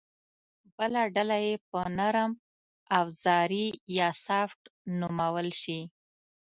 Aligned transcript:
بله 0.77 1.01
ډله 1.15 1.37
یې 1.45 1.53
به 1.69 1.81
نرم 1.97 2.31
اوزاري 2.99 3.67
یا 3.97 4.09
سافټ 4.25 4.61
نومول 4.99 5.49
شي 5.61 5.79